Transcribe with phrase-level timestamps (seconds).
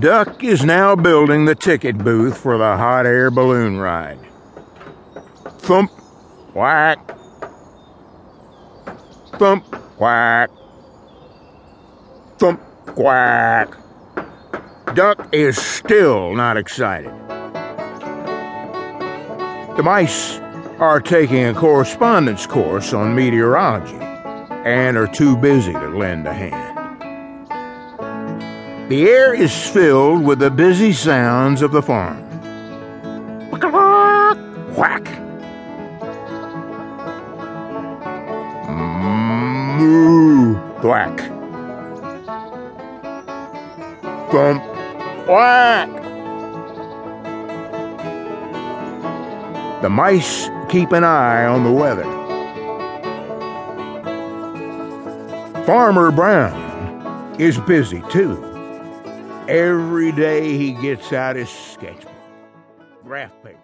[0.00, 4.18] Duck is now building the ticket booth for the hot air balloon ride.
[5.58, 5.90] Thump,
[6.52, 6.98] whack.
[9.38, 9.64] Thump,
[9.96, 10.50] quack.
[12.38, 13.68] Thump, quack.
[14.94, 17.12] Duck is still not excited.
[19.76, 20.38] The mice
[20.78, 23.96] are taking a correspondence course on meteorology
[24.64, 26.73] and are too busy to lend a hand.
[28.88, 32.22] The air is filled with the busy sounds of the farm.
[34.76, 35.04] Whack!
[39.78, 40.56] Moo!
[40.82, 41.18] Thwack!
[44.30, 44.62] Thump!
[45.28, 45.88] Whack!
[49.80, 52.04] The mice keep an eye on the weather.
[55.64, 58.53] Farmer Brown is busy too.
[59.48, 62.12] Every day he gets out his sketchbook,
[63.04, 63.58] graph paper,